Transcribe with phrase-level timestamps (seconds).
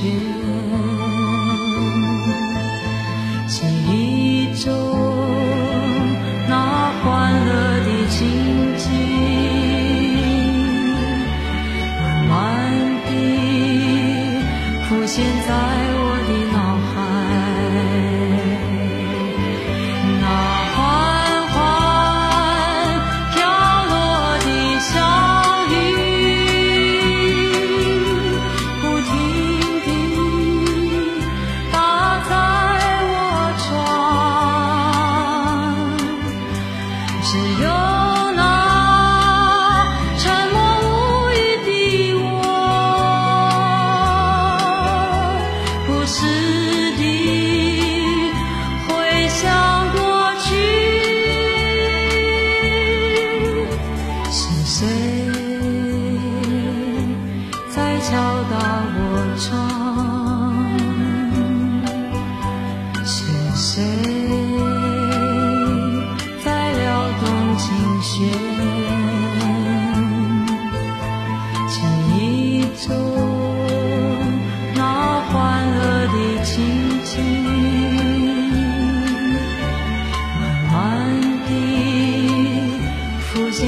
[0.00, 0.39] change.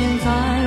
[0.03, 0.62] 现在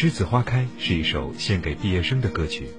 [0.00, 2.70] 栀子花开是一首献给毕业生的歌曲，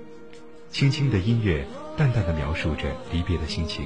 [0.71, 3.85] 轻轻的音乐，淡淡的描述着离别的心情。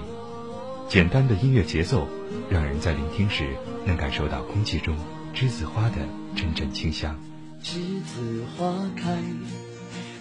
[0.87, 2.07] 简单的音乐节奏，
[2.49, 3.49] 让人在聆听时
[3.85, 4.95] 能感受到空气中
[5.35, 5.97] 栀子花的
[6.33, 7.19] 阵阵清香。
[7.61, 9.17] 栀子花开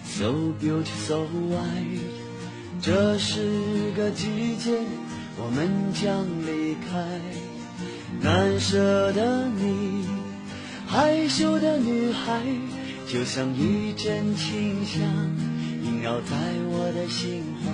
[0.03, 2.01] ，so beautiful，so white。
[2.81, 4.77] 这是个季节，
[5.37, 7.21] 我们将离开。
[8.19, 10.05] 难舍的你，
[10.85, 12.41] 害羞的女孩。
[13.07, 15.01] 就像一阵清香
[15.83, 16.35] 萦绕在
[16.67, 17.71] 我的心怀，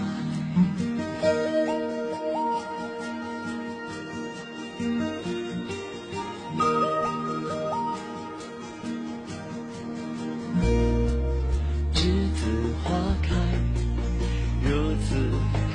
[11.94, 12.02] 栀
[12.36, 12.42] 子
[12.84, 12.92] 花
[13.24, 13.34] 开
[14.64, 15.16] 如此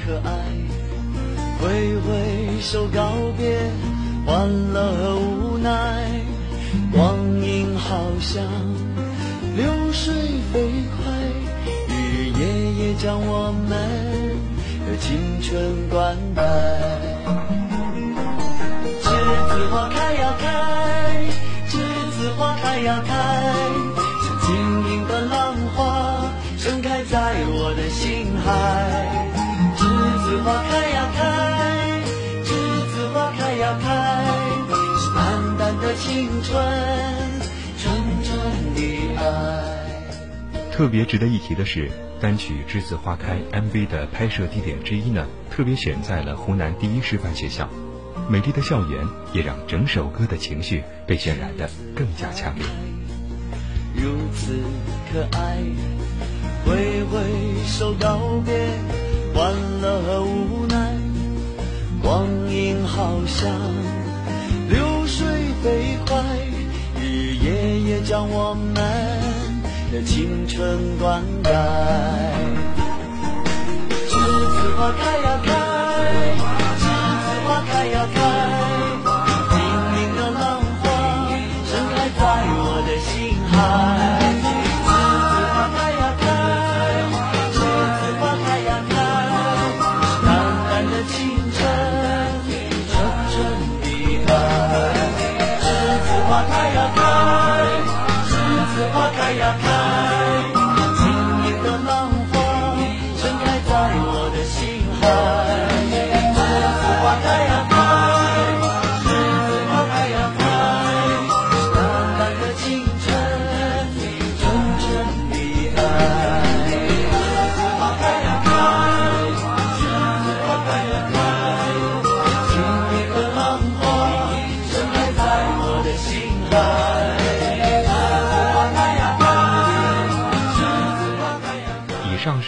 [0.05, 0.31] 可爱，
[1.61, 3.73] 挥挥手告别
[4.25, 6.21] 欢乐和无奈，
[6.93, 8.66] 光阴好像。
[13.07, 13.71] 将我们
[14.85, 16.43] 的青春灌溉。
[19.01, 19.07] 栀
[19.47, 20.45] 子花开呀开，
[21.71, 21.79] 栀
[22.11, 23.15] 子花开呀开，
[24.25, 24.51] 像晶
[24.91, 28.51] 莹的浪花盛开在我的心海。
[29.77, 29.87] 栀
[30.25, 31.23] 子花开呀开，
[32.43, 32.51] 栀
[32.91, 33.87] 子花开呀开，
[34.99, 37.26] 是淡淡的青春。
[40.77, 47.67] 特别值得一提的是，单曲《栀子花开》MV 的拍摄地点之一呢，特别选在了湖南第一师范学校。
[48.29, 52.65] 美丽的校园也让整首歌的情绪被渲染的更加强烈。
[53.95, 54.53] 如此
[55.11, 55.57] 可爱，
[56.67, 57.21] 挥挥
[57.65, 58.55] 手告别
[59.33, 60.95] 欢乐和无奈，
[62.03, 63.51] 光阴好像
[64.69, 65.27] 流水
[65.63, 66.23] 飞快，
[67.01, 69.16] 日日夜夜将我们。
[69.93, 71.53] 的青春灌溉，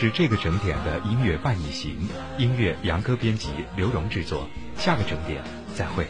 [0.00, 1.98] 是这个整点的音乐伴你行。
[2.38, 5.42] 音乐杨哥编辑刘荣制作下个整点
[5.74, 6.06] 再会。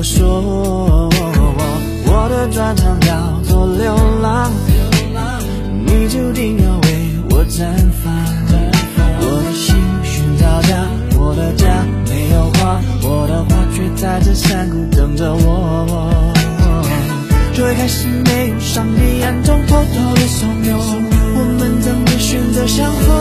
[0.00, 1.10] 我说，
[2.06, 3.12] 我的专长叫
[3.44, 5.38] 做流浪，流浪，
[5.84, 6.88] 你注定要为
[7.28, 7.68] 我绽
[8.02, 8.10] 放，
[8.48, 8.56] 绽
[8.96, 10.88] 放，我的心寻找家，
[11.18, 16.32] 我的家没有花，我的花却在这山谷等着我，
[17.52, 20.78] 最开始没有上帝眼中偷偷的怂恿，
[21.36, 23.19] 我们怎么选择相逢？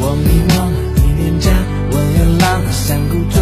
[0.00, 1.50] 我迷茫，你恋家，
[1.90, 3.37] 我流浪，山谷中。